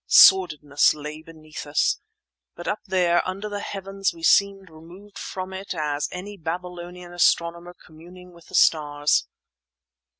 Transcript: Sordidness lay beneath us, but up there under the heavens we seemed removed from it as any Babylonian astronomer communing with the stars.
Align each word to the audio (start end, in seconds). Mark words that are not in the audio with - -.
Sordidness 0.07 0.95
lay 0.95 1.21
beneath 1.21 1.67
us, 1.67 1.99
but 2.55 2.67
up 2.67 2.79
there 2.87 3.21
under 3.27 3.47
the 3.47 3.59
heavens 3.59 4.15
we 4.15 4.23
seemed 4.23 4.71
removed 4.71 5.19
from 5.19 5.53
it 5.53 5.75
as 5.75 6.09
any 6.11 6.37
Babylonian 6.37 7.13
astronomer 7.13 7.75
communing 7.75 8.31
with 8.31 8.47
the 8.47 8.55
stars. 8.55 9.27